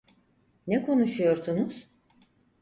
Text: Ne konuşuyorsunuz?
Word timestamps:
Ne 0.67 0.83
konuşuyorsunuz? 0.85 1.87